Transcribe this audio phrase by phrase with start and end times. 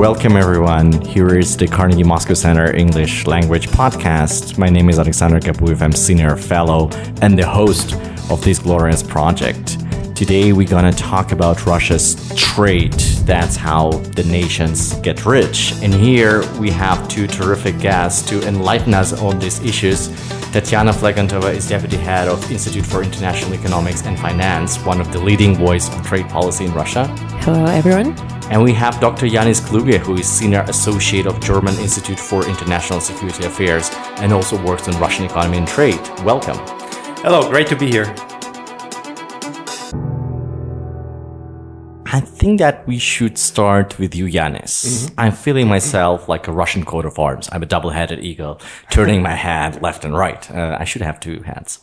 [0.00, 1.02] Welcome, everyone.
[1.02, 4.56] Here is the Carnegie Moscow Center English Language Podcast.
[4.56, 5.82] My name is Alexander Gabuev.
[5.82, 6.88] I'm Senior Fellow
[7.20, 7.92] and the host
[8.30, 9.76] of this glorious project.
[10.16, 12.94] Today, we're going to talk about Russia's trade.
[13.26, 15.74] That's how the nations get rich.
[15.82, 20.08] And here we have two terrific guests to enlighten us on these issues.
[20.50, 25.20] Tatiana Flegontova is Deputy Head of Institute for International Economics and Finance, one of the
[25.20, 27.06] leading voice of trade policy in Russia.
[27.42, 28.16] Hello, everyone.
[28.50, 29.28] And we have Dr.
[29.28, 34.60] Janis Kluge, who is Senior Associate of German Institute for International Security Affairs and also
[34.64, 36.00] works on Russian economy and trade.
[36.24, 36.56] Welcome.
[37.22, 38.12] Hello, great to be here.
[42.12, 44.84] I think that we should start with you, Janis.
[44.84, 45.20] Mm-hmm.
[45.20, 47.48] I'm feeling myself like a Russian coat of arms.
[47.52, 48.60] I'm a double-headed eagle,
[48.90, 50.50] turning my head left and right.
[50.50, 51.78] Uh, I should have two heads.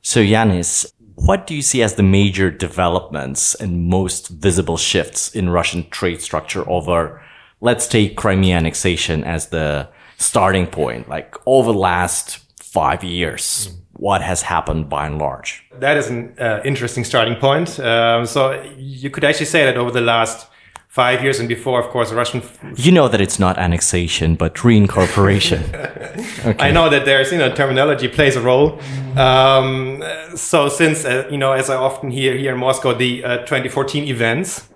[0.00, 5.50] So, Janis, what do you see as the major developments and most visible shifts in
[5.50, 7.22] Russian trade structure over,
[7.60, 9.88] let's take Crimea annexation as the
[10.18, 13.74] starting point, like over the last five years?
[13.92, 15.64] What has happened by and large.
[15.78, 17.78] That is an uh, interesting starting point.
[17.78, 20.48] Um, so you could actually say that over the last
[20.92, 22.42] five years and before, of course, Russian.
[22.76, 25.62] You know that it's not annexation, but reincorporation.
[26.44, 26.68] okay.
[26.68, 28.78] I know that there's, you know, terminology plays a role.
[29.16, 30.04] Um,
[30.36, 34.04] so since, uh, you know, as I often hear here in Moscow, the uh, 2014
[34.04, 34.68] events,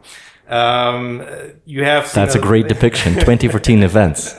[0.49, 1.23] um,
[1.67, 2.11] you have.
[2.15, 3.13] That's a great depiction.
[3.13, 4.35] 2014 events.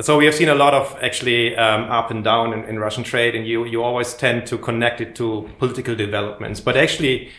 [0.00, 3.04] So we have seen a lot of actually um, up and down in, in, Russian
[3.04, 6.60] trade, and you you always tend to connect it to political developments.
[6.60, 7.30] But actually,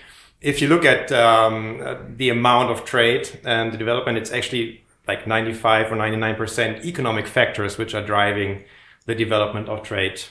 [0.41, 5.27] if you look at um, the amount of trade and the development, it's actually like
[5.27, 8.63] 95 or 99 percent economic factors which are driving
[9.05, 10.21] the development of trade.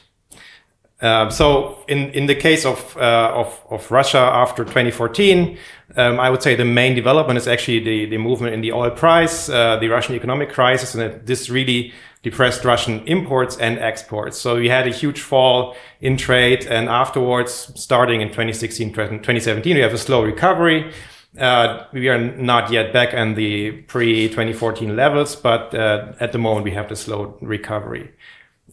[1.01, 5.57] Um, so in, in the case of, uh, of, of Russia after 2014,
[5.97, 8.91] um, I would say the main development is actually the, the movement in the oil
[8.91, 14.39] price, uh, the Russian economic crisis, and this really depressed Russian imports and exports.
[14.39, 16.67] So we had a huge fall in trade.
[16.67, 20.93] And afterwards, starting in 2016, 2017, we have a slow recovery.
[21.39, 26.39] Uh, we are not yet back on the pre 2014 levels, but uh, at the
[26.39, 28.11] moment we have the slow recovery.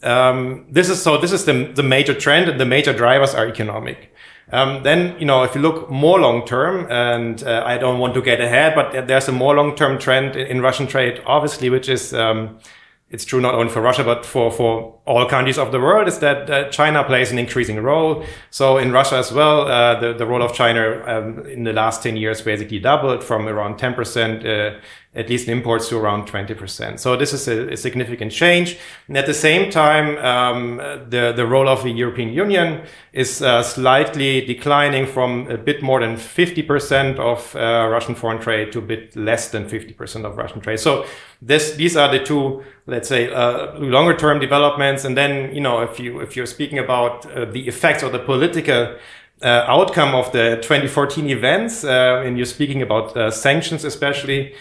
[0.01, 1.17] Um, this is so.
[1.17, 4.13] This is the the major trend, and the major drivers are economic.
[4.51, 8.13] Um, then you know if you look more long term, and uh, I don't want
[8.16, 11.69] to get ahead, but there's a more long term trend in, in, Russian trade, obviously,
[11.69, 12.59] which is um,
[13.09, 16.19] it's true not only for Russia, but for, for all countries of the world, is
[16.19, 18.25] that uh, China plays an increasing role.
[18.49, 22.01] So in Russia as well, uh, the, the role of China um, in the last
[22.01, 24.79] 10 years basically doubled from around 10% uh,
[25.15, 26.99] at least in imports to around 20%.
[26.99, 28.77] So this is a, a significant change.
[29.07, 30.77] And at the same time, um,
[31.09, 32.83] the, the role of the European Union
[33.13, 38.73] is uh, slightly declining from a bit more than 50% of uh, Russian foreign trade
[38.73, 40.79] to a bit less than 50% of Russian trade.
[40.79, 41.05] So
[41.41, 45.05] this, these are the two, let's say, uh, longer term developments.
[45.05, 48.19] And then, you know, if you, if you're speaking about uh, the effects or the
[48.19, 48.97] political
[49.41, 54.53] uh, outcome of the 2014 events, uh, and you're speaking about sanctions especially,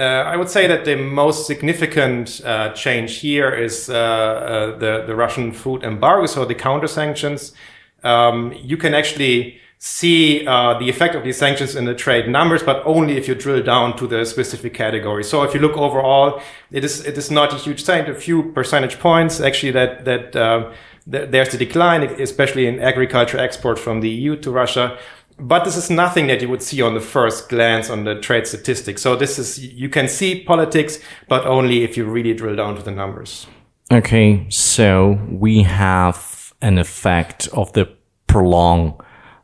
[0.00, 5.14] I would say that the most significant uh, change here is uh, uh the, the
[5.14, 7.52] Russian food embargo, so the counter sanctions.
[8.02, 12.62] Um, you can actually see uh, the effect of these sanctions in the trade numbers,
[12.62, 15.24] but only if you drill down to the specific category.
[15.24, 18.52] So if you look overall, it is it is not a huge change, a few
[18.52, 20.70] percentage points actually that that uh,
[21.10, 24.96] th- there's a decline, especially in agriculture exports from the EU to Russia
[25.42, 28.46] but this is nothing that you would see on the first glance on the trade
[28.46, 29.02] statistics.
[29.02, 32.82] So this is, you can see politics, but only if you really drill down to
[32.82, 33.46] the numbers.
[33.90, 34.46] Okay.
[34.48, 37.90] So we have an effect of the
[38.28, 38.94] prolonged,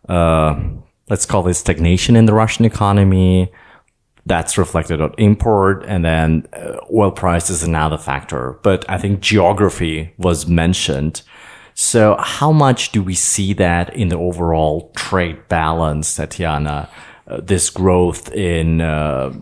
[0.09, 0.59] uh,
[1.11, 3.53] let's call this stagnation in the Russian economy.
[4.25, 8.59] That's reflected on import and then uh, oil price is another factor.
[8.63, 11.23] But I think geography was mentioned.
[11.81, 16.89] So how much do we see that in the overall trade balance, Tatiana?
[17.29, 19.33] Uh, this growth in uh,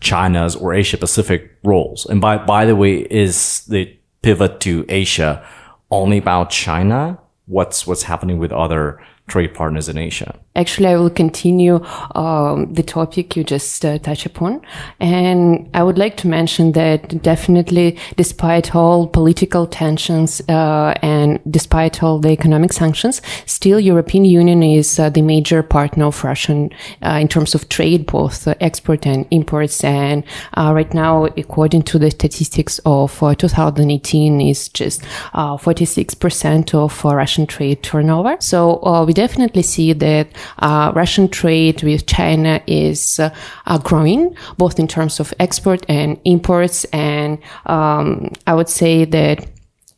[0.00, 2.04] China's or Asia Pacific roles.
[2.04, 5.46] And by by the way, is the pivot to Asia
[5.88, 7.20] only about China?
[7.46, 10.38] What's what's happening with other trade partners in Asia?
[10.54, 11.84] Actually, I will continue
[12.14, 14.62] um, the topic you just uh, touched upon.
[15.00, 22.02] And I would like to mention that definitely, despite all political tensions uh, and despite
[22.02, 26.70] all the economic sanctions, still European Union is uh, the major partner of Russian
[27.02, 29.84] uh, in terms of trade, both export and imports.
[29.84, 30.24] And
[30.56, 35.02] uh, right now, according to the statistics of uh, 2018, is just
[35.34, 38.36] 46% of Russian trade turnover.
[38.40, 40.28] So we definitely see that
[40.60, 43.34] uh, Russian trade with China is uh,
[43.66, 46.84] uh, growing, both in terms of export and imports.
[46.92, 49.48] And um, I would say that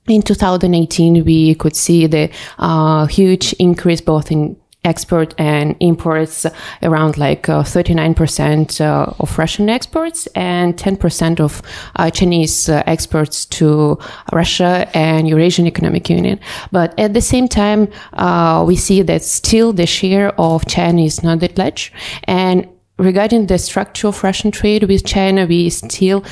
[0.09, 6.47] in 2018, we could see the uh, huge increase both in export and imports
[6.83, 11.63] around like uh, 39% uh, of Russian exports and 10% of
[11.97, 13.99] uh, Chinese uh, exports to
[14.33, 16.39] Russia and Eurasian Economic Union.
[16.73, 21.23] But at the same time, uh, we see that still the share of China is
[21.23, 21.93] not that large.
[22.25, 22.67] And
[22.99, 26.25] regarding the structure of Russian trade with China, we still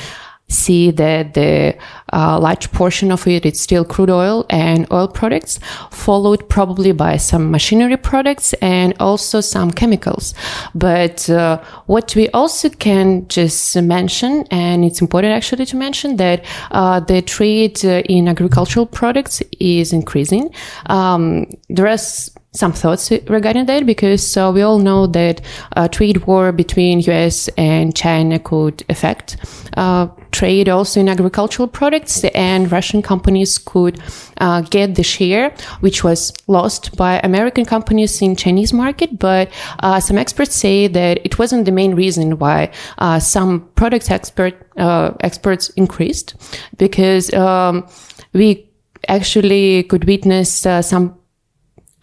[0.49, 1.77] see that the
[2.13, 5.59] uh, large portion of it is still crude oil and oil products,
[5.91, 10.33] followed probably by some machinery products and also some chemicals.
[10.73, 16.45] But uh, what we also can just mention, and it's important actually to mention that
[16.71, 20.49] uh, the trade uh, in agricultural products is increasing.
[20.85, 25.41] Um, there is some thoughts regarding that because uh, we all know that
[25.73, 29.37] a trade war between US and China could affect
[29.77, 33.99] uh, trade also in agricultural products and Russian companies could
[34.37, 39.19] uh, get the share which was lost by American companies in Chinese market.
[39.19, 44.09] But uh, some experts say that it wasn't the main reason why uh, some product
[44.11, 46.35] expert uh, experts increased
[46.77, 47.87] because um,
[48.33, 48.69] we
[49.07, 50.51] actually could witness
[50.81, 51.17] some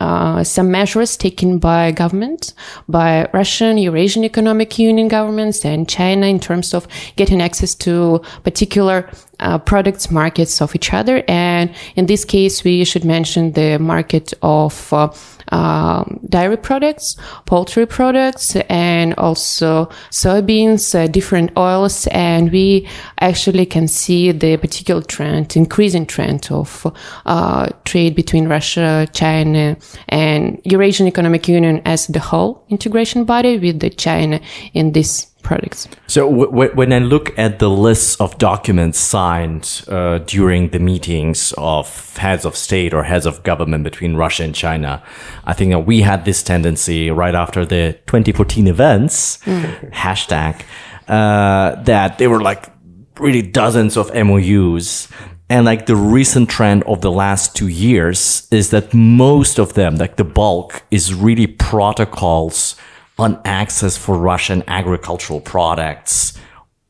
[0.00, 2.52] uh, some measures taken by government,
[2.88, 9.08] by Russian, Eurasian Economic Union governments and China in terms of getting access to particular
[9.40, 11.22] uh, products markets of each other.
[11.28, 15.08] And in this case, we should mention the market of uh,
[15.52, 17.16] um, dairy products,
[17.46, 22.06] poultry products, and also soybeans, uh, different oils.
[22.08, 22.88] And we
[23.20, 26.86] actually can see the particular trend, increasing trend of
[27.26, 29.76] uh, trade between Russia, China,
[30.08, 34.40] and Eurasian Economic Union as the whole integration body with the China
[34.72, 35.86] in this products.
[36.08, 42.16] So when I look at the list of documents signed uh, during the meetings of
[42.16, 45.02] heads of state or heads of government between Russia and China,
[45.44, 49.90] I think that we had this tendency right after the 2014 events mm.
[49.92, 50.62] hashtag
[51.08, 52.72] uh, that they were like
[53.20, 55.08] really dozens of MOUs.
[55.50, 59.96] And like the recent trend of the last two years is that most of them,
[59.96, 62.76] like the bulk, is really protocols
[63.18, 66.38] on access for Russian agricultural products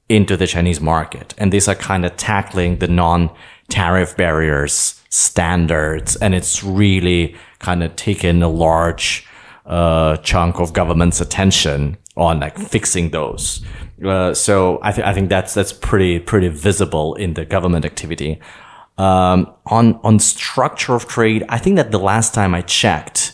[0.09, 1.35] into the Chinese market.
[1.38, 6.17] And these are kind of tackling the non-tariff barriers standards.
[6.17, 9.26] And it's really kind of taken a large
[9.67, 13.65] uh, chunk of government's attention on like fixing those.
[14.05, 18.41] Uh, so I, th- I think that's that's pretty pretty visible in the government activity.
[18.99, 23.33] Um, on on structure of trade, I think that the last time I checked,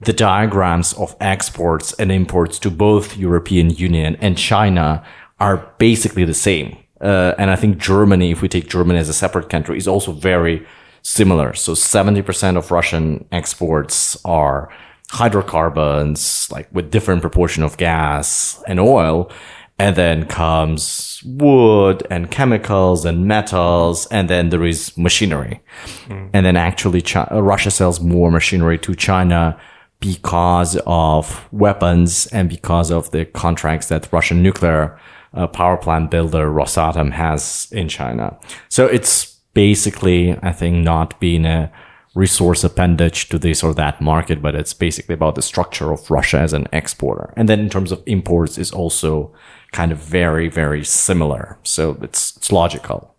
[0.00, 5.04] the diagrams of exports and imports to both European Union and China
[5.38, 6.76] are basically the same.
[7.00, 10.12] Uh, and I think Germany, if we take Germany as a separate country, is also
[10.12, 10.66] very
[11.02, 11.54] similar.
[11.54, 14.70] So 70% of Russian exports are
[15.10, 19.30] hydrocarbons, like with different proportion of gas and oil.
[19.78, 24.06] And then comes wood and chemicals and metals.
[24.08, 25.62] And then there is machinery.
[26.08, 26.30] Mm.
[26.34, 29.58] And then actually Russia sells more machinery to China
[30.00, 34.98] because of weapons and because of the contracts that Russian nuclear
[35.34, 38.36] uh, power plant builder Rosatom has in China.
[38.68, 41.70] So it's basically, I think, not being a
[42.14, 46.38] resource appendage to this or that market, but it's basically about the structure of Russia
[46.40, 47.32] as an exporter.
[47.36, 49.32] And then in terms of imports is also
[49.70, 51.58] kind of very, very similar.
[51.62, 53.14] So it's, it's logical.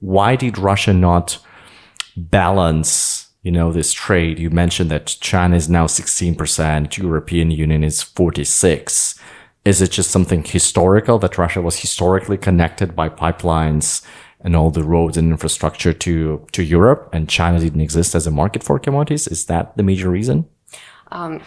[0.00, 1.38] Why did Russia not
[2.16, 4.40] balance you know, this trade.
[4.40, 9.20] You mentioned that China is now 16%, European Union is 46.
[9.64, 14.04] Is it just something historical that Russia was historically connected by pipelines
[14.40, 18.32] and all the roads and infrastructure to, to Europe and China didn't exist as a
[18.32, 19.28] market for commodities?
[19.28, 20.46] Is that the major reason?
[21.12, 21.40] Um,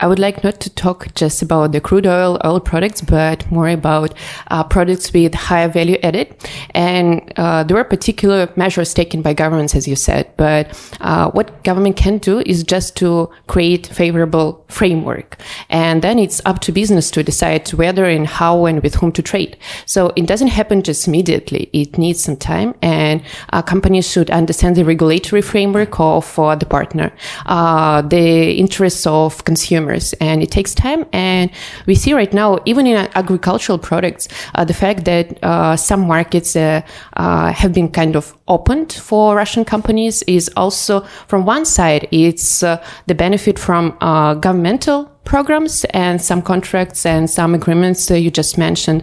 [0.00, 3.68] I would like not to talk just about the crude oil, oil products, but more
[3.68, 4.12] about
[4.50, 6.34] uh, products with higher value added.
[6.70, 10.32] And uh, there are particular measures taken by governments, as you said.
[10.36, 10.66] But
[11.00, 15.38] uh, what government can do is just to create favorable framework,
[15.70, 19.22] and then it's up to business to decide whether and how and with whom to
[19.22, 19.56] trade.
[19.86, 21.70] So it doesn't happen just immediately.
[21.72, 23.22] It needs some time, and
[23.52, 27.12] uh, companies should understand the regulatory framework of uh, the partner,
[27.46, 31.04] uh, the interests of consumers consumers and it takes time.
[31.12, 31.50] And
[31.86, 36.56] we see right now, even in agricultural products, uh, the fact that uh, some markets
[36.56, 36.80] uh,
[37.16, 42.62] uh, have been kind of opened for Russian companies is also, from one side, it's
[42.62, 42.76] uh,
[43.06, 49.02] the benefit from uh, governmental programs and some contracts and some agreements you just mentioned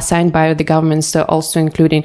[0.00, 2.04] signed by the governments, also including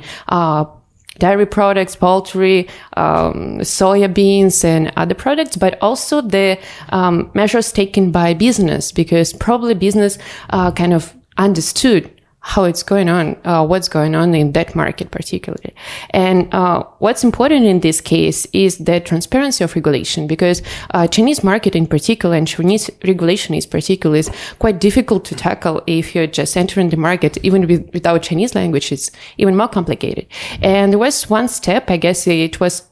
[1.20, 2.67] dairy products, poultry,
[2.98, 6.58] um, soya beans, and other products, but also the
[6.89, 10.17] um, measures taken by business, because probably business
[10.50, 12.10] uh, kind of understood
[12.45, 15.73] how it's going on, uh, what's going on in that market particularly.
[16.09, 20.62] And uh, what's important in this case is the transparency of regulation because
[20.93, 25.81] uh, Chinese market in particular and Chinese regulation is particular is quite difficult to tackle
[25.88, 30.27] if you're just entering the market, even with, without Chinese language, it's even more complicated.
[30.62, 32.83] And there was one step, I guess it was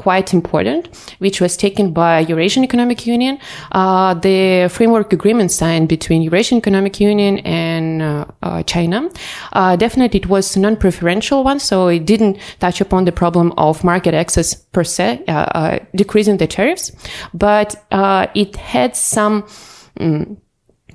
[0.00, 0.88] quite important,
[1.18, 3.38] which was taken by Eurasian Economic Union.
[3.72, 9.10] Uh, the framework agreement signed between Eurasian Economic Union and uh, uh, China.
[9.52, 14.14] Uh, definitely, it was non-preferential one, so it didn't touch upon the problem of market
[14.14, 16.92] access per se, uh, uh, decreasing the tariffs,
[17.34, 17.76] but
[18.34, 19.44] it had some.
[19.98, 20.36] Mm,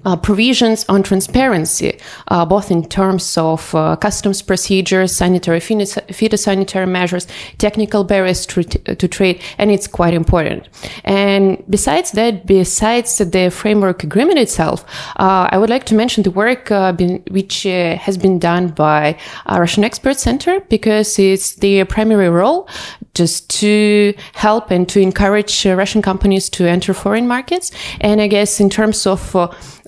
[0.05, 7.27] uh, provisions on transparency, uh, both in terms of uh, customs procedures, sanitary phytosanitary measures,
[7.57, 10.69] technical barriers to, to, trade, and it's quite important.
[11.03, 14.85] And besides that, besides the framework agreement itself,
[15.17, 18.69] uh, I would like to mention the work uh, been, which uh, has been done
[18.69, 19.17] by
[19.50, 22.67] Russian Export Center because it's their primary role
[23.15, 27.72] just to help and to encourage Russian companies to enter foreign markets.
[28.01, 29.36] And I guess in terms of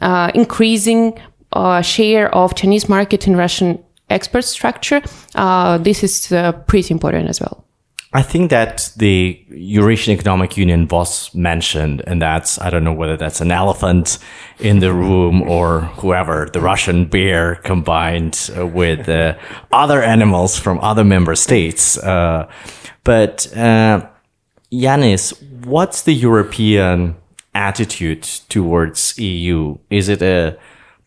[0.01, 1.19] uh, increasing
[1.53, 5.01] uh, share of Chinese market in Russian export structure,
[5.35, 7.67] uh, this is uh, pretty important as well.
[8.13, 13.17] I think that the Eurasian Economic Union was mentioned, and that's, I don't know whether
[13.17, 14.17] that's an elephant
[14.59, 19.35] in the room or whoever, the Russian bear combined uh, with uh,
[19.73, 21.97] other animals from other member states.
[23.07, 24.07] Uh, but, uh,
[24.71, 25.33] Janis,
[25.63, 27.15] what's the European
[27.55, 29.77] attitude towards EU?
[29.89, 30.57] Is it a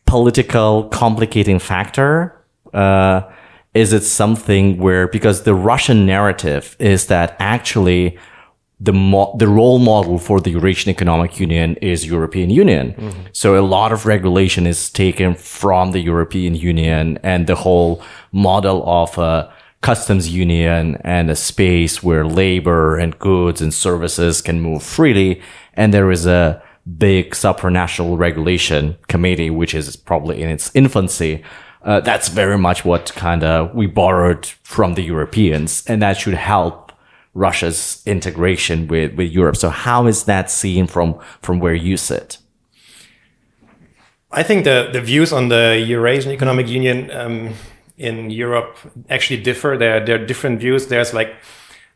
[0.06, 2.34] political complicating factor?
[2.72, 3.22] Uh,
[3.74, 8.18] is it something where because the Russian narrative is that actually
[8.80, 12.94] the mo- the role model for the Eurasian Economic Union is European Union.
[12.94, 13.20] Mm-hmm.
[13.32, 18.02] So a lot of regulation is taken from the European Union and the whole
[18.32, 19.52] model of a
[19.82, 25.40] customs union and a space where labor and goods and services can move freely
[25.74, 26.62] and there is a
[26.98, 31.42] big supranational regulation committee, which is probably in its infancy.
[31.82, 36.34] Uh, that's very much what kind of we borrowed from the Europeans, and that should
[36.34, 36.92] help
[37.32, 39.56] Russia's integration with, with Europe.
[39.56, 42.38] So how is that seen from, from where you sit?
[44.32, 47.54] I think the, the views on the Eurasian Economic Union um,
[48.00, 48.78] in Europe
[49.08, 49.76] actually differ.
[49.76, 50.86] There, there are different views.
[50.86, 51.34] There's like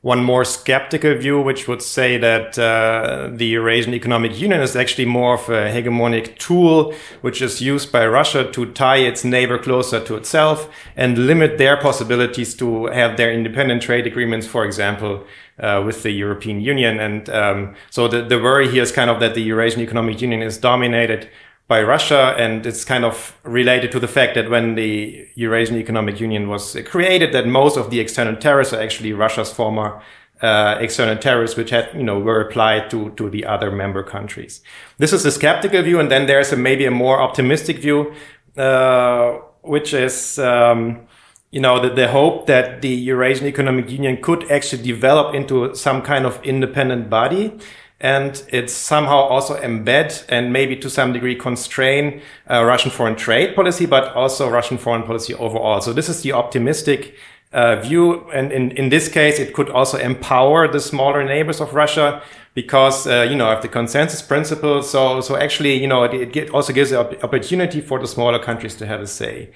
[0.02, 5.06] one more skeptical view, which would say that uh, the Eurasian Economic Union is actually
[5.06, 6.92] more of a hegemonic tool,
[7.23, 11.78] which is used by Russia to tie its neighbor closer to itself and limit their
[11.78, 15.25] possibilities to have their independent trade agreements, for example,
[15.58, 17.00] uh, with the European Union.
[17.00, 20.42] And um, so the, the worry here is kind of that the Eurasian Economic Union
[20.42, 21.30] is dominated
[21.66, 26.21] by Russia, and it's kind of related to the fact that when the Eurasian Economic
[26.21, 30.02] Union was created, that most of the external tariffs are actually Russia's former
[30.42, 34.61] uh, external tariffs, which had you know were applied to to the other member countries.
[34.99, 38.12] This is a skeptical view, and then there's a, maybe a more optimistic view,
[38.56, 40.38] uh, which is.
[40.38, 41.06] Um,
[41.50, 46.02] you know, the, the hope that the Eurasian Economic Union could actually develop into some
[46.02, 47.56] kind of independent body
[48.04, 52.20] and it's somehow also embed and maybe to some degree constrain
[52.50, 55.80] uh, Russian foreign trade policy, but also Russian foreign policy overall.
[55.80, 57.14] So this is the optimistic
[57.54, 58.30] uh, view.
[58.30, 63.06] And in, in this case, it could also empower the smaller neighbors of Russia because,
[63.06, 64.82] uh, you know, of the consensus principle.
[64.82, 68.75] So, so actually, you know, it, it also gives an opportunity for the smaller countries
[68.76, 69.49] to have a say.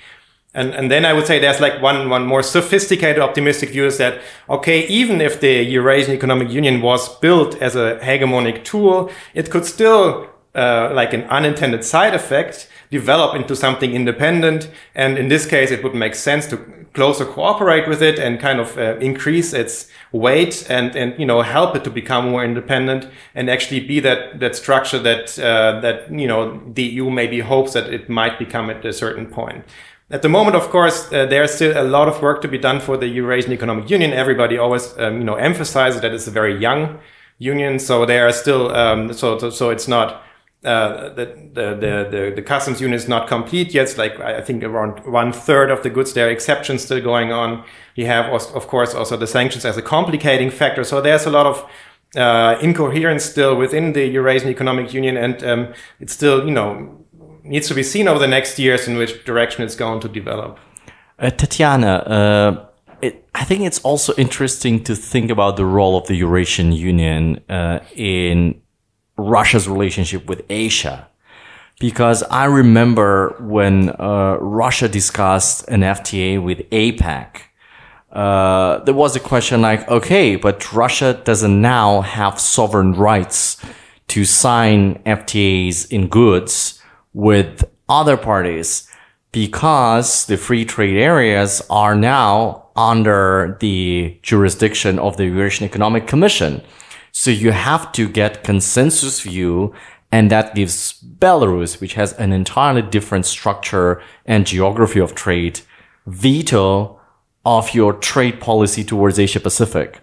[0.54, 3.98] And, and then I would say there's like one, one more sophisticated optimistic view is
[3.98, 9.50] that, okay, even if the Eurasian Economic Union was built as a hegemonic tool, it
[9.50, 14.70] could still, uh, like an unintended side effect, develop into something independent.
[14.94, 16.56] And in this case, it would make sense to
[16.94, 21.42] closer cooperate with it and kind of uh, increase its weight and, and, you know,
[21.42, 26.10] help it to become more independent and actually be that, that structure that, uh, that,
[26.10, 29.64] you know, the EU maybe hopes that it might become at a certain point.
[30.10, 32.80] At the moment, of course, uh, there's still a lot of work to be done
[32.80, 34.12] for the Eurasian Economic Union.
[34.12, 36.98] Everybody always, um, you know, emphasizes that it's a very young
[37.38, 40.22] union, so they are still, um, so, so, so it's not
[40.64, 43.82] uh, the, the, the, the, the customs union is not complete yet.
[43.82, 47.30] It's like, I think around one third of the goods, there are exceptions still going
[47.30, 47.64] on.
[47.94, 50.84] You have, of course, also the sanctions as a complicating factor.
[50.84, 51.70] So there's a lot of
[52.16, 55.16] uh, incoherence still within the Eurasian Economic Union.
[55.16, 57.04] And um, it's still, you know,
[57.48, 60.58] needs to be seen over the next years in which direction it's going to develop.
[61.18, 62.66] Uh, Tatiana, uh,
[63.02, 67.42] it, I think it's also interesting to think about the role of the Eurasian Union
[67.48, 68.60] uh, in
[69.16, 71.08] Russia's relationship with Asia.
[71.80, 77.42] Because I remember when uh, Russia discussed an FTA with APEC,
[78.10, 83.58] uh, there was a question like, okay, but Russia doesn't now have sovereign rights
[84.08, 86.77] to sign FTAs in goods
[87.12, 88.88] with other parties
[89.32, 96.62] because the free trade areas are now under the jurisdiction of the Eurasian Economic Commission.
[97.12, 99.74] So you have to get consensus view
[100.10, 105.60] and that gives Belarus, which has an entirely different structure and geography of trade,
[106.06, 106.98] veto
[107.44, 110.00] of your trade policy towards Asia Pacific.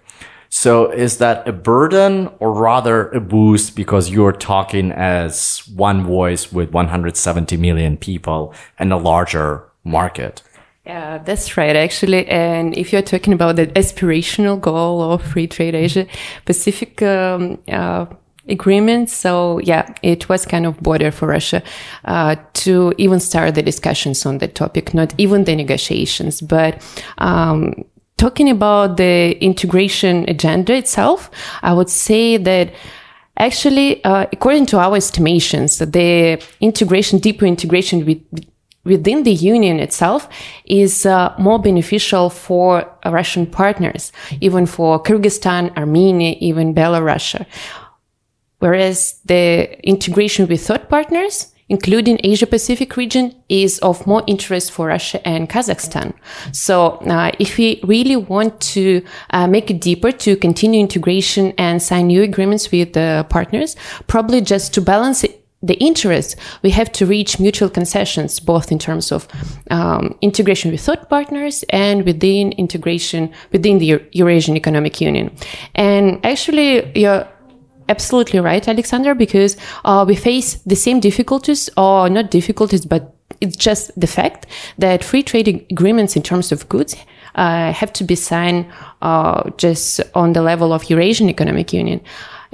[0.56, 6.50] So is that a burden or rather a boost because you're talking as one voice
[6.50, 10.42] with 170 million people and a larger market?
[10.86, 12.26] Yeah, that's right, actually.
[12.28, 16.08] And if you're talking about the aspirational goal of free trade Asia
[16.46, 18.06] Pacific um, uh,
[18.48, 21.62] agreement, so yeah, it was kind of border for Russia
[22.06, 26.82] uh, to even start the discussions on the topic, not even the negotiations, but.
[27.18, 27.84] Um,
[28.18, 31.30] talking about the integration agenda itself,
[31.62, 32.74] I would say that
[33.38, 38.22] actually, uh, according to our estimations, the integration, deeper integration with
[38.86, 40.30] within the union itself
[40.66, 47.44] is uh, more beneficial for Russian partners, even for Kyrgyzstan, Armenia, even Belarus.
[48.60, 54.88] Whereas the integration with third partners, including Asia Pacific region, is of more interest for
[54.88, 56.14] Russia and Kazakhstan.
[56.52, 61.82] So, uh, if we really want to uh, make it deeper, to continue integration and
[61.82, 63.76] sign new agreements with the partners,
[64.08, 68.78] probably just to balance it the interest, we have to reach mutual concessions, both in
[68.78, 69.28] terms of
[69.72, 75.36] um, integration with third partners and within integration within the Eurasian Economic Union.
[75.74, 77.28] And actually, you're
[77.90, 83.56] absolutely right, Alexander, because uh, we face the same difficulties, or not difficulties, but it's
[83.56, 86.96] just the fact that free trade agreements in terms of goods
[87.36, 88.66] uh, have to be signed
[89.02, 92.02] uh, just on the level of Eurasian Economic Union.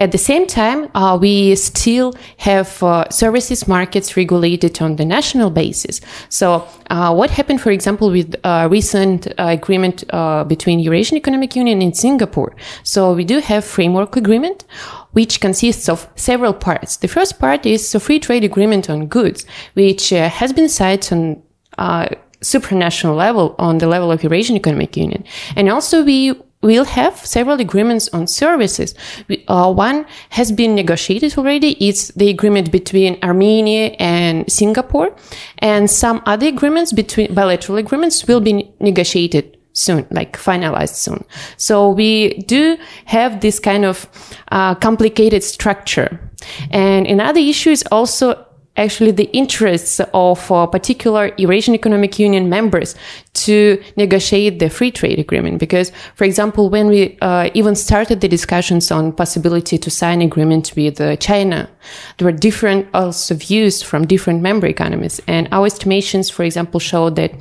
[0.01, 5.51] At the same time, uh, we still have uh, services markets regulated on the national
[5.51, 6.01] basis.
[6.27, 8.35] So, uh, what happened, for example, with
[8.71, 12.55] recent uh, agreement uh, between Eurasian Economic Union and Singapore?
[12.81, 14.65] So, we do have framework agreement
[15.11, 16.97] which consists of several parts.
[16.97, 21.07] The first part is a free trade agreement on goods, which uh, has been signed
[21.11, 21.43] on
[22.41, 25.23] supranational level on the level of Eurasian Economic Union.
[25.55, 28.93] And also we we'll have several agreements on services.
[29.27, 31.71] We, uh, one has been negotiated already.
[31.79, 35.15] It's the agreement between Armenia and Singapore,
[35.59, 41.23] and some other agreements between bilateral agreements will be negotiated soon, like finalized soon.
[41.57, 44.07] So we do have this kind of
[44.51, 46.19] uh, complicated structure.
[46.71, 48.45] And another issue is also
[48.77, 52.95] actually the interests of uh, particular Eurasian Economic Union members
[53.33, 55.59] to negotiate the free trade agreement.
[55.59, 60.73] Because, for example, when we uh, even started the discussions on possibility to sign agreement
[60.75, 61.69] with uh, China,
[62.17, 65.19] there were different also views from different member economies.
[65.27, 67.31] And our estimations, for example, show that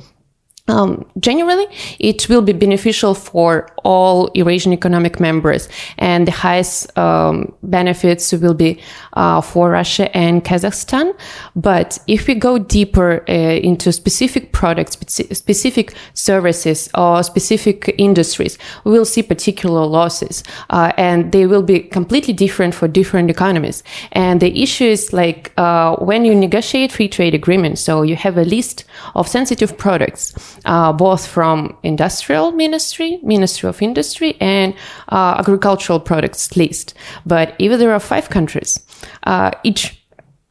[0.71, 1.67] um, generally,
[1.99, 8.53] it will be beneficial for all Eurasian economic members, and the highest um, benefits will
[8.53, 8.79] be
[9.13, 11.13] uh, for Russia and Kazakhstan.
[11.55, 13.33] But if we go deeper uh,
[13.69, 14.97] into specific products,
[15.31, 21.79] specific services, or specific industries, we will see particular losses, uh, and they will be
[21.79, 23.83] completely different for different economies.
[24.13, 28.37] And the issue is like uh, when you negotiate free trade agreements, so you have
[28.37, 30.33] a list of sensitive products
[30.65, 34.73] uh, both from industrial ministry, Ministry of Industry, and
[35.09, 36.93] uh, agricultural products list.
[37.25, 38.79] But if there are five countries,
[39.23, 40.00] uh, each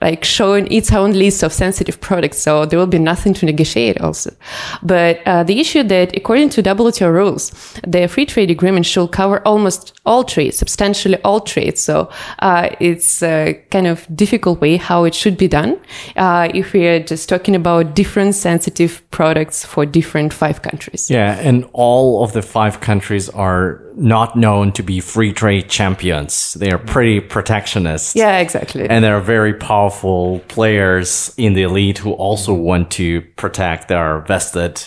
[0.00, 2.38] like showing its own list of sensitive products.
[2.38, 4.34] So there will be nothing to negotiate also.
[4.82, 7.50] But uh, the issue that according to WTO rules,
[7.86, 11.78] the free trade agreement should cover almost all trade, substantially all trade.
[11.78, 12.10] So
[12.40, 15.80] uh, it's a kind of difficult way how it should be done
[16.16, 21.10] uh, if we are just talking about different sensitive products for different five countries.
[21.10, 26.54] Yeah, and all of the five countries are not known to be free trade champions.
[26.54, 28.16] They are pretty protectionist.
[28.16, 28.88] Yeah, exactly.
[28.88, 34.20] And they're very powerful powerful players in the elite who also want to protect their
[34.20, 34.82] vested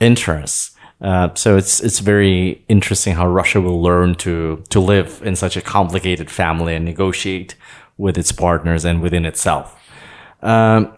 [0.00, 0.76] interests.
[1.00, 5.56] Uh, so it's it's very interesting how Russia will learn to to live in such
[5.56, 7.56] a complicated family and negotiate
[7.98, 9.76] with its partners and within itself.
[10.42, 10.96] Um,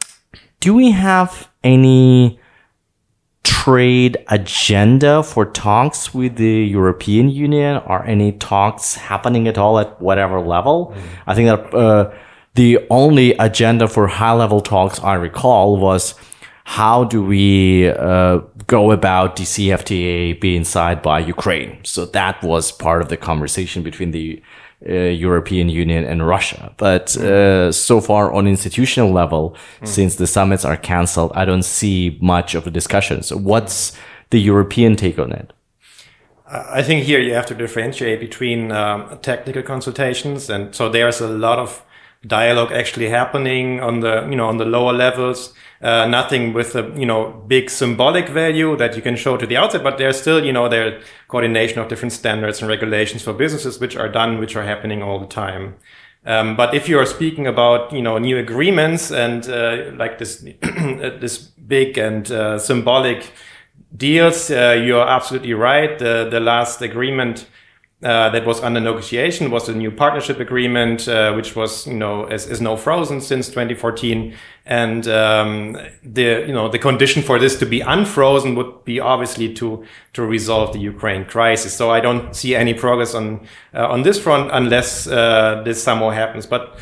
[0.61, 2.39] do we have any
[3.45, 7.77] trade agenda for talks with the European Union?
[7.77, 10.95] Are any talks happening at all at whatever level?
[11.27, 12.13] I think that uh,
[12.55, 16.15] the only agenda for high level talks I recall was
[16.65, 21.79] how do we uh, go about the CFTA being signed by Ukraine?
[21.85, 24.43] So that was part of the conversation between the
[24.93, 26.75] European Union and Russia.
[26.77, 29.89] But uh, so far on institutional level, mm.
[29.89, 33.23] since the summits are cancelled, I don't see much of a discussion.
[33.23, 33.97] So what's
[34.31, 35.53] the European take on it?
[36.47, 41.29] I think here you have to differentiate between um, technical consultations, and so there's a
[41.29, 41.83] lot of
[42.27, 45.53] dialogue actually happening on the you know on the lower levels
[45.85, 49.57] uh, nothing with a you know big symbolic value that you can show to the
[49.59, 53.79] outside, but there's still you know there coordination of different standards and regulations for businesses
[53.79, 55.75] which are done, which are happening all the time.
[56.25, 60.39] Um, but if you are speaking about you know new agreements and uh, like this
[60.63, 63.31] this big and uh, symbolic
[63.95, 65.99] deals, uh, you are absolutely right.
[65.99, 67.47] The the last agreement
[68.05, 72.27] uh, that was under negotiation was a new partnership agreement, uh, which was, you know,
[72.27, 74.35] is, is now frozen since 2014.
[74.67, 79.55] And um, the, you know, the condition for this to be unfrozen would be obviously
[79.55, 81.75] to to resolve the Ukraine crisis.
[81.75, 86.11] So I don't see any progress on uh, on this front unless uh, this somehow
[86.11, 86.45] happens.
[86.45, 86.79] But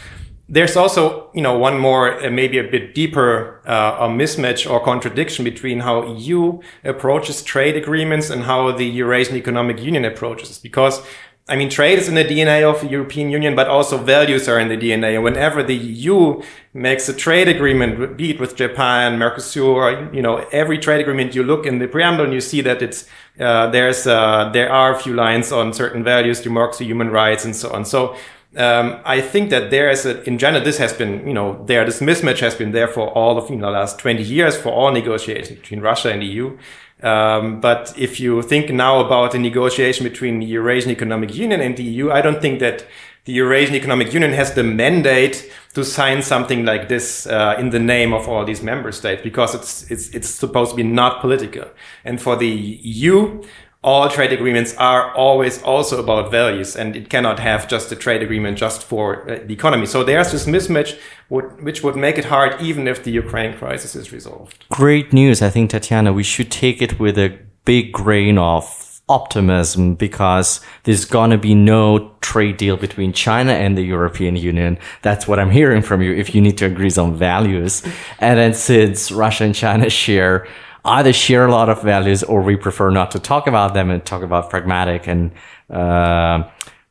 [0.52, 4.84] there's also, you know, one more, uh, maybe a bit deeper uh, a mismatch or
[4.84, 10.58] contradiction between how EU approaches trade agreements and how the Eurasian Economic Union approaches.
[10.58, 11.00] Because,
[11.48, 14.60] I mean, trade is in the DNA of the European Union, but also values are
[14.60, 15.14] in the DNA.
[15.14, 16.42] And whenever the EU
[16.74, 21.44] makes a trade agreement, be it with Japan, Mercosur, you know, every trade agreement you
[21.44, 23.08] look in the preamble and you see that it's,
[23.40, 27.56] uh, there's, uh, there are a few lines on certain values, democracy, human rights, and
[27.56, 27.86] so on.
[27.86, 28.14] So,
[28.56, 31.84] um, I think that there is a, in general, this has been, you know, there,
[31.84, 34.70] this mismatch has been there for all of, you know, the last 20 years for
[34.70, 36.58] all negotiations between Russia and the EU.
[37.02, 41.76] Um, but if you think now about the negotiation between the Eurasian Economic Union and
[41.76, 42.86] the EU, I don't think that
[43.24, 47.78] the Eurasian Economic Union has the mandate to sign something like this uh, in the
[47.78, 51.68] name of all these member states because it's it's it's supposed to be not political.
[52.04, 53.42] And for the EU,
[53.84, 58.22] all trade agreements are always also about values and it cannot have just a trade
[58.22, 59.86] agreement just for uh, the economy.
[59.86, 64.12] So there's this mismatch which would make it hard even if the Ukraine crisis is
[64.12, 64.66] resolved.
[64.70, 65.40] Great news.
[65.40, 71.04] I think, Tatiana, we should take it with a big grain of optimism because there's
[71.04, 74.78] gonna be no trade deal between China and the European Union.
[75.02, 77.82] That's what I'm hearing from you if you need to agree on values.
[78.20, 80.46] And then since Russia and China share
[80.84, 84.04] either share a lot of values or we prefer not to talk about them and
[84.04, 85.30] talk about pragmatic and
[85.70, 86.42] uh,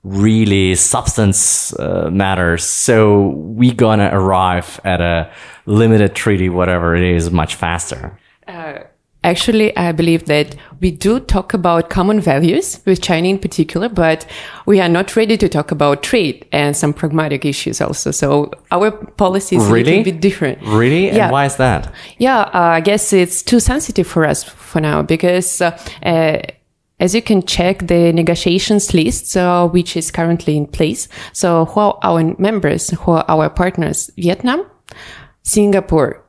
[0.03, 2.63] really substance uh, matters.
[2.63, 5.31] So we gonna arrive at a
[5.65, 8.17] limited treaty, whatever it is, much faster.
[8.47, 8.79] Uh,
[9.23, 14.25] Actually, I believe that we do talk about common values with China in particular, but
[14.65, 18.09] we are not ready to talk about trade and some pragmatic issues also.
[18.09, 19.81] So our policy is really?
[19.81, 20.59] a little bit different.
[20.63, 21.05] Really?
[21.07, 21.25] Yeah.
[21.25, 21.93] And why is that?
[22.17, 26.39] Yeah, uh, I guess it's too sensitive for us for now because, uh, uh,
[26.99, 31.07] as you can check the negotiations list, uh, which is currently in place.
[31.31, 34.09] So who are our members, who are our partners?
[34.17, 34.65] Vietnam,
[35.43, 36.23] Singapore,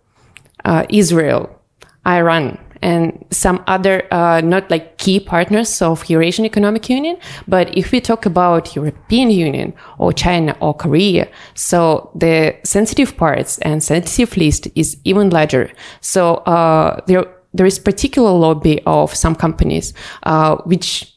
[0.66, 1.58] uh, Israel,
[2.06, 7.16] Iran, and some other uh, not like key partners of Eurasian Economic Union.
[7.48, 13.58] But if we talk about European Union or China or Korea, so the sensitive parts
[13.58, 15.70] and sensitive list is even larger.
[16.00, 19.92] So uh, there there is particular lobby of some companies
[20.22, 21.12] uh, which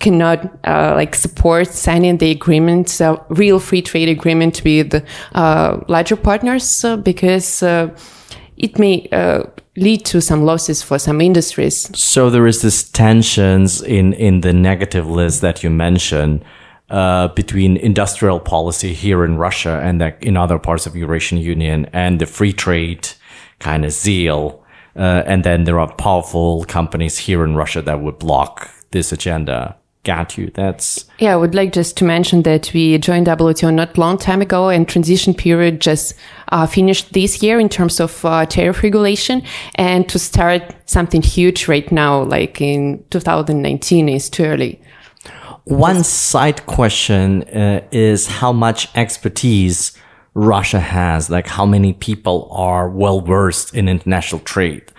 [0.00, 6.16] cannot uh, like support signing the agreement, uh, real free trade agreement with uh, larger
[6.16, 7.94] partners uh, because uh,
[8.56, 9.44] it may uh,
[9.80, 11.90] lead to some losses for some industries.
[11.98, 16.44] So there is this tensions in in the negative list that you mentioned.
[16.90, 22.20] Uh, between industrial policy here in Russia and in other parts of Eurasian Union and
[22.20, 23.08] the free trade
[23.60, 24.60] kind of zeal.
[24.96, 29.76] Uh, and then there are powerful companies here in Russia that would block this agenda
[30.04, 30.50] got you.
[30.54, 31.32] That's yeah.
[31.32, 34.88] I would like just to mention that we joined WTO not long time ago, and
[34.88, 36.14] transition period just
[36.48, 39.42] uh, finished this year in terms of uh, tariff regulation,
[39.74, 44.80] and to start something huge right now, like in 2019, is too early.
[45.64, 49.96] One side question uh, is how much expertise
[50.34, 54.90] Russia has, like how many people are well versed in international trade.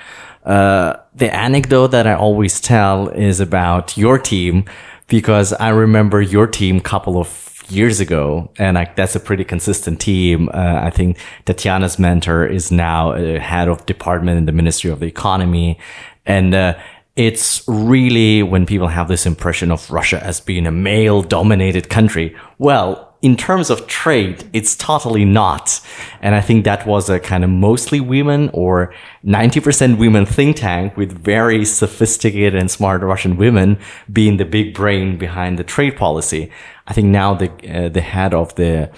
[0.45, 4.65] Uh, the anecdote that I always tell is about your team
[5.11, 9.99] because I remember your team a couple of years ago, and that's a pretty consistent
[9.99, 10.47] team.
[10.53, 15.01] Uh, I think Tatiana's mentor is now uh, head of department in the Ministry of
[15.01, 15.77] the Economy,
[16.25, 16.79] and uh,
[17.17, 22.33] it's really when people have this impression of Russia as being a male dominated country.
[22.57, 25.79] Well, in terms of trade, it's totally not.
[26.21, 30.97] And I think that was a kind of mostly women or 90% women think tank
[30.97, 33.77] with very sophisticated and smart Russian women
[34.11, 36.51] being the big brain behind the trade policy.
[36.87, 38.91] I think now the, uh, the head of the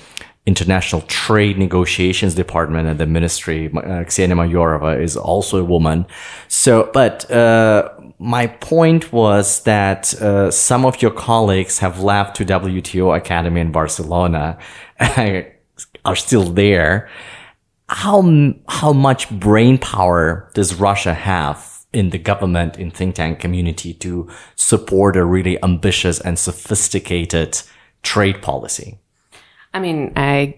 [0.45, 6.05] international trade negotiations department at the ministry, uh, Ksenia Mayorova is also a woman.
[6.47, 12.45] So, but, uh, my point was that uh, some of your colleagues have left to
[12.45, 14.57] WTO Academy in Barcelona,
[16.05, 17.09] are still there.
[17.89, 18.23] How
[18.69, 24.29] how much brain power does Russia have in the government in think tank community to
[24.55, 27.61] support a really ambitious and sophisticated
[28.01, 28.97] trade policy?
[29.73, 30.55] I mean, I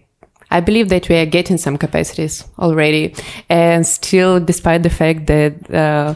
[0.52, 3.16] I believe that we are getting some capacities already,
[3.50, 5.74] and still, despite the fact that.
[5.74, 6.16] Uh,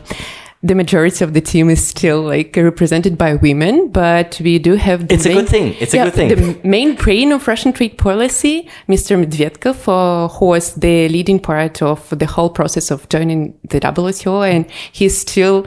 [0.61, 5.09] the majority of the team is still like represented by women, but we do have.
[5.09, 5.75] it's main, a good thing.
[5.79, 6.29] It's yeah, a good thing.
[6.29, 9.17] The main brain of Russian trade policy, Mr.
[9.17, 14.49] Medvedkov, uh, who was the leading part of the whole process of joining the WTO,
[14.49, 15.65] and he's still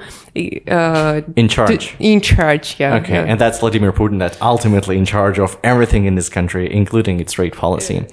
[0.69, 1.97] uh, in charge.
[1.99, 2.97] in charge, yeah.
[2.97, 3.25] Okay, yeah.
[3.25, 7.33] and that's Vladimir Putin, that's ultimately in charge of everything in this country, including its
[7.33, 8.07] trade policy.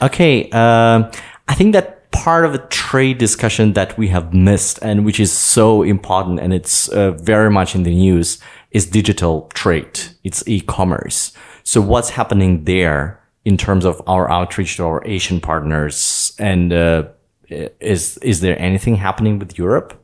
[0.00, 1.10] Okay, uh,
[1.48, 5.32] I think that part of the trade discussion that we have missed and which is
[5.32, 8.38] so important and it's uh, very much in the news
[8.70, 10.00] is digital trade.
[10.24, 11.32] It's e-commerce.
[11.62, 16.32] So what's happening there in terms of our outreach to our Asian partners?
[16.38, 17.04] And uh,
[17.48, 19.96] is is there anything happening with Europe?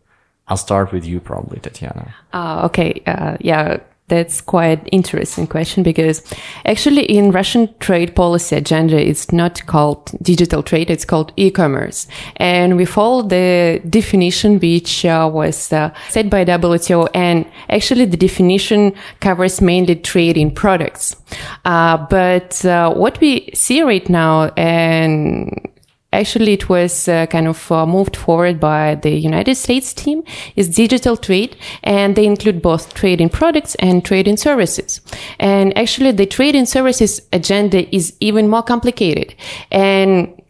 [0.49, 2.15] I'll start with you, probably, Tatiana.
[2.33, 3.03] Uh, okay.
[3.07, 6.23] Uh, yeah that's quite interesting question because
[6.65, 12.07] actually in Russian trade policy agenda, it's not called digital trade, it's called e-commerce.
[12.37, 17.09] And we follow the definition which uh, was uh, set by WTO.
[17.15, 21.17] And actually the definition covers mainly trade in products.
[21.65, 25.69] Uh, but uh, what we see right now and
[26.13, 30.23] actually it was uh, kind of uh, moved forward by the United States team
[30.57, 35.01] is digital trade and they include both trade in products and trade in services.
[35.39, 39.35] And actually the trade in services agenda is even more complicated.
[39.71, 40.41] And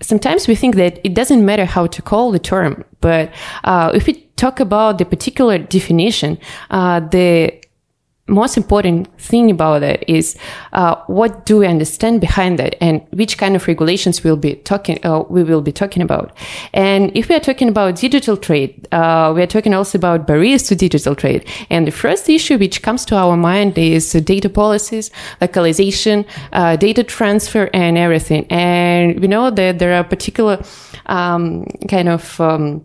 [0.00, 3.32] sometimes we think that it doesn't matter how to call the term, but
[3.64, 6.38] uh, if we talk about the particular definition,
[6.70, 7.61] uh, the
[8.32, 10.36] most important thing about it is
[10.72, 14.98] uh, what do we understand behind that and which kind of regulations we'll be talking
[15.04, 16.36] uh, we will be talking about.
[16.72, 20.62] And if we are talking about digital trade uh, we are talking also about barriers
[20.64, 21.46] to digital trade.
[21.70, 27.04] And the first issue which comes to our mind is data policies localization uh, data
[27.04, 28.46] transfer and everything.
[28.50, 30.62] And we know that there are particular
[31.06, 32.84] um, kind of um,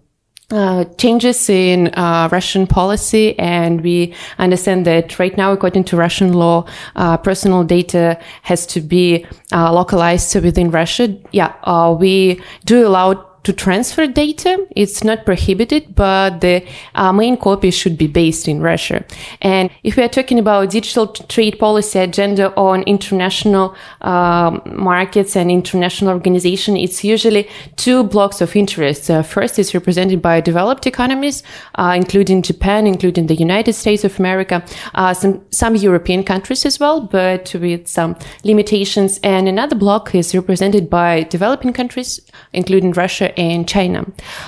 [0.50, 6.34] uh, changes in uh, Russian policy, and we understand that right now, according to Russian
[6.34, 11.14] law, uh, personal data has to be uh, localized within Russia.
[11.32, 14.68] Yeah, uh, we do allow to transfer data.
[14.76, 19.06] It's not prohibited, but the uh, main copy should be based in Russia.
[19.42, 25.50] And if we are talking about digital trade policy agenda on international um, markets and
[25.50, 29.10] international organization, it's usually two blocks of interest.
[29.10, 31.42] Uh, first is represented by developed economies,
[31.76, 34.62] uh, including Japan, including the United States of America,
[34.96, 39.22] uh, some some European countries as well, but with some limitations.
[39.24, 42.20] And another block is represented by developing countries,
[42.52, 44.06] including Russia and China.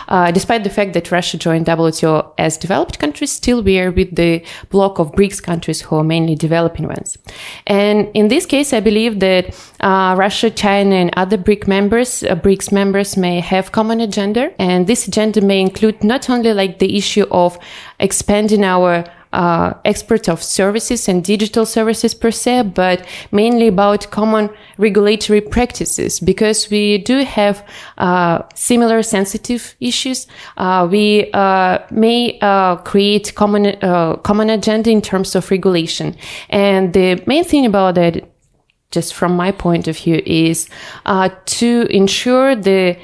[0.07, 4.15] Uh, despite the fact that Russia joined WTO as developed countries, still we are with
[4.15, 7.17] the block of BRICS countries who are mainly developing ones.
[7.67, 12.35] And in this case, I believe that uh, Russia, China, and other BRIC members, uh,
[12.35, 16.97] BRICS members may have common agenda, and this agenda may include not only like the
[16.97, 17.57] issue of
[17.99, 24.49] expanding our uh, expert of services and digital services per se, but mainly about common
[24.77, 27.63] regulatory practices because we do have
[27.99, 30.25] uh, similar sensitive issues.
[30.57, 33.79] Uh, we uh, may uh, create common
[34.23, 36.15] common agenda in terms of regulation,
[36.49, 38.27] and the main thing about that,
[38.91, 40.69] just from my point of view, is
[41.45, 42.97] to ensure the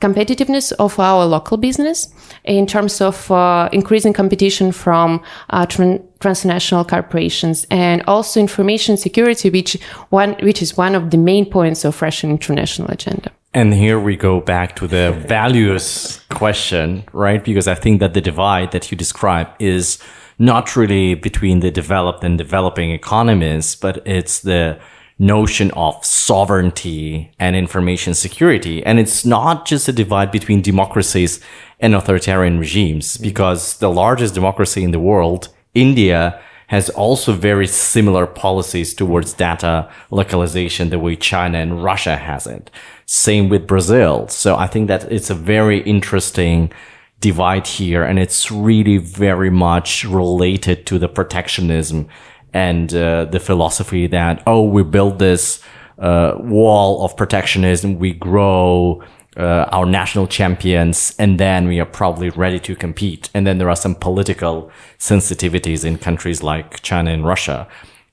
[0.00, 2.13] competitiveness of our local business
[2.44, 9.50] in terms of uh, increasing competition from uh, tran- transnational corporations and also information security,
[9.50, 9.74] which
[10.10, 13.30] one which is one of the main points of Russian international agenda.
[13.52, 17.42] And here we go back to the values question, right?
[17.44, 19.98] Because I think that the divide that you describe is
[20.38, 24.78] not really between the developed and developing economies, but it's the
[25.18, 28.84] notion of sovereignty and information security.
[28.84, 31.40] And it's not just a divide between democracies
[31.80, 33.22] and authoritarian regimes, mm-hmm.
[33.22, 39.88] because the largest democracy in the world, India, has also very similar policies towards data
[40.10, 42.70] localization the way China and Russia has it.
[43.06, 44.26] Same with Brazil.
[44.28, 46.72] So I think that it's a very interesting
[47.20, 52.08] divide here and it's really very much related to the protectionism
[52.54, 55.60] and uh, the philosophy that, oh, we build this
[55.98, 59.02] uh, wall of protectionism, we grow
[59.36, 63.28] uh, our national champions, and then we are probably ready to compete.
[63.34, 67.66] And then there are some political sensitivities in countries like China and Russia.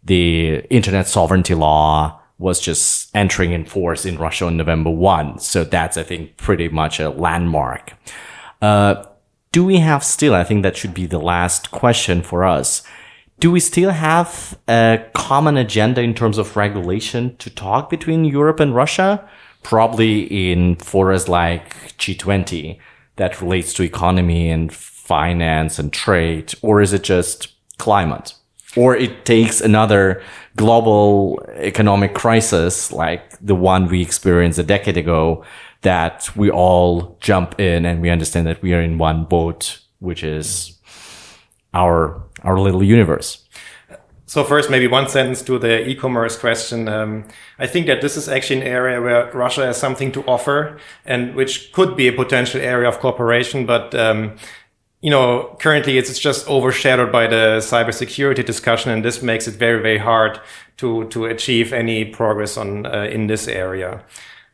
[0.03, 5.37] The internet sovereignty law was just entering in force in Russia on November 1.
[5.37, 7.93] So that's, I think, pretty much a landmark.
[8.59, 9.05] Uh,
[9.51, 12.81] do we have still, I think that should be the last question for us.
[13.41, 18.59] Do we still have a common agenda in terms of regulation to talk between Europe
[18.59, 19.27] and Russia?
[19.63, 22.77] Probably in forums like G20
[23.15, 27.47] that relates to economy and finance and trade, or is it just
[27.79, 28.35] climate?
[28.77, 30.21] Or it takes another
[30.55, 35.43] global economic crisis like the one we experienced a decade ago
[35.81, 40.23] that we all jump in and we understand that we are in one boat, which
[40.23, 40.77] is
[41.73, 43.47] our, our little universe.
[44.31, 46.87] So first, maybe one sentence to the e-commerce question.
[46.87, 47.25] Um,
[47.59, 51.35] I think that this is actually an area where Russia has something to offer and
[51.35, 53.65] which could be a potential area of cooperation.
[53.65, 54.37] But, um,
[55.01, 58.89] you know, currently it's just overshadowed by the cybersecurity discussion.
[58.91, 60.39] And this makes it very, very hard
[60.77, 64.01] to, to achieve any progress on, uh, in this area.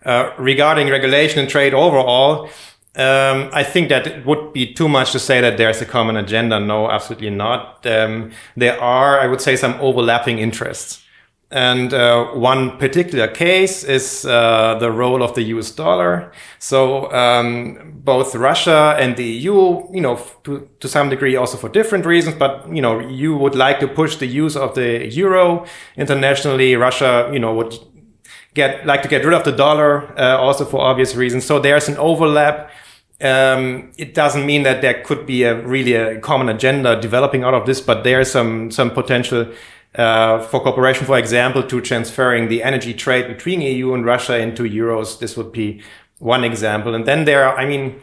[0.03, 2.49] Uh, regarding regulation and trade overall,
[2.97, 6.17] um, I think that it would be too much to say that there's a common
[6.17, 6.59] agenda.
[6.59, 7.85] No, absolutely not.
[7.85, 11.03] Um, there are, I would say, some overlapping interests.
[11.49, 16.33] And uh, one particular case is uh, the role of the US dollar.
[16.59, 21.69] So um, both Russia and the EU, you know, to, to some degree also for
[21.69, 25.65] different reasons, but, you know, you would like to push the use of the euro
[25.95, 26.75] internationally.
[26.75, 27.75] Russia, you know, would
[28.53, 31.45] get like to get rid of the dollar uh, also for obvious reasons.
[31.45, 32.71] So there's an overlap.
[33.19, 37.55] Um, it doesn't mean that there could be a really a common agenda developing out
[37.55, 39.51] of this, but there's some some potential
[39.95, 44.63] uh, for cooperation, for example, to transferring the energy trade between EU and Russia into
[44.63, 45.19] euros.
[45.19, 45.81] This would be
[46.19, 46.93] one example.
[46.93, 47.99] And then there are, I mean,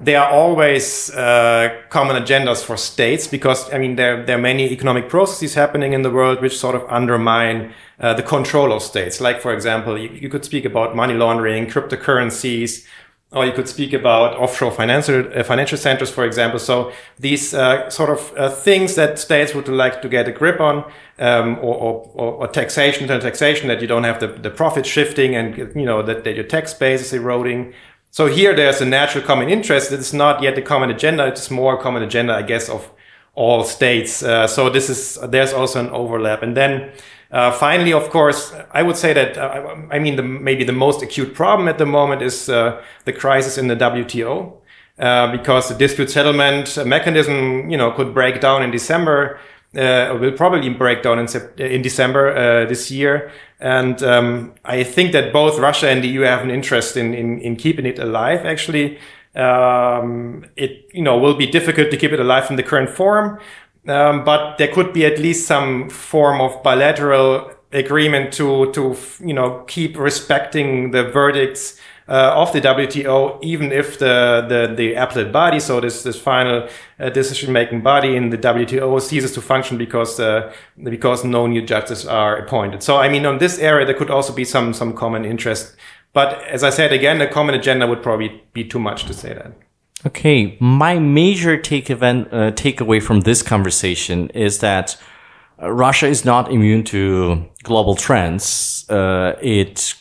[0.00, 4.70] there are always uh, common agendas for states because I mean there there are many
[4.70, 9.20] economic processes happening in the world which sort of undermine uh, the control of states.
[9.20, 12.84] Like for example, you, you, could speak about money laundering, cryptocurrencies,
[13.32, 16.58] or you could speak about offshore financial uh, financial centers, for example.
[16.58, 20.60] So these uh, sort of uh, things that states would like to get a grip
[20.60, 25.34] on, um, or, or, or, taxation, taxation that you don't have the, the profit shifting
[25.34, 27.74] and you know that, that your tax base is eroding.
[28.12, 29.92] So here there's a natural common interest.
[29.92, 31.26] It's not yet a common agenda.
[31.26, 32.90] It's more a common agenda, I guess, of
[33.34, 34.22] all states.
[34.22, 36.42] Uh, so this is, there's also an overlap.
[36.42, 36.92] And then,
[37.30, 41.02] uh, finally, of course, I would say that, uh, I mean, the, maybe the most
[41.02, 44.52] acute problem at the moment is uh, the crisis in the WTO.
[44.98, 49.38] Uh, because the dispute settlement mechanism, you know, could break down in December
[49.76, 51.26] uh, will probably break down in,
[51.58, 53.30] in December uh, this year.
[53.60, 57.40] And um, I think that both Russia and the EU have an interest in, in,
[57.40, 58.98] in keeping it alive, actually.
[59.34, 63.38] Um, it you know will be difficult to keep it alive in the current form,
[63.88, 69.34] um, but there could be at least some form of bilateral agreement to to you
[69.34, 75.32] know keep respecting the verdicts uh, of the WTO, even if the, the, the appellate
[75.32, 76.68] body, so this, this final
[77.00, 80.52] uh, decision making body in the WTO ceases to function because, uh,
[80.84, 82.82] because no new judges are appointed.
[82.82, 85.74] So, I mean, on this area, there could also be some, some common interest.
[86.12, 89.34] But as I said again, a common agenda would probably be too much to say
[89.34, 89.52] that.
[90.04, 90.56] Okay.
[90.60, 94.96] My major take event, uh, takeaway from this conversation is that
[95.62, 98.84] uh, Russia is not immune to global trends.
[98.90, 99.94] Uh, it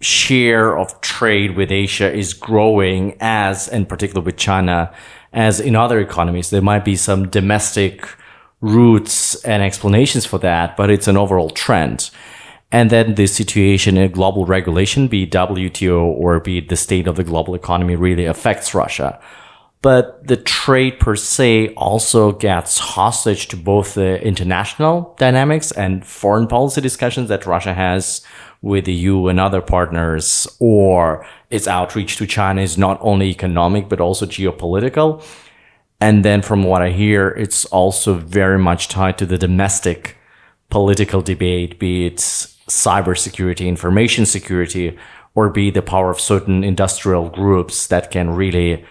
[0.00, 4.92] share of trade with Asia is growing as, in particular with China,
[5.32, 6.50] as in other economies.
[6.50, 8.06] There might be some domestic
[8.60, 12.10] roots and explanations for that, but it's an overall trend.
[12.74, 17.06] And then the situation in global regulation, be it WTO or be it the state
[17.06, 19.20] of the global economy really affects Russia.
[19.80, 26.48] But the trade per se also gets hostage to both the international dynamics and foreign
[26.48, 28.22] policy discussions that Russia has
[28.60, 33.88] with the EU and other partners, or its outreach to China is not only economic,
[33.88, 35.22] but also geopolitical.
[36.00, 40.16] And then from what I hear, it's also very much tied to the domestic
[40.74, 44.98] political debate, be it cybersecurity, information security,
[45.36, 48.84] or be the power of certain industrial groups that can really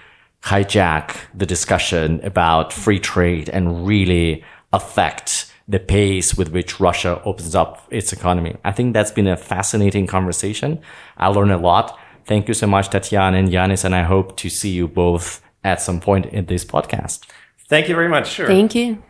[0.44, 7.54] hijack the discussion about free trade and really affect the pace with which Russia opens
[7.54, 8.56] up its economy.
[8.64, 10.80] I think that's been a fascinating conversation.
[11.18, 12.00] I learned a lot.
[12.24, 15.82] Thank you so much, Tatiana and Janis, and I hope to see you both at
[15.82, 17.26] some point in this podcast.
[17.68, 18.30] Thank you very much.
[18.30, 18.48] Sure.
[18.48, 19.04] Thank you.